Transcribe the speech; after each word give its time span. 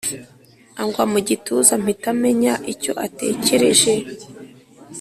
angwa 0.81 1.03
mu 1.11 1.19
gituza 1.27 1.73
mpita 1.83 2.09
menya 2.21 2.53
icyo 2.73 2.91
atekereje. 3.05 3.93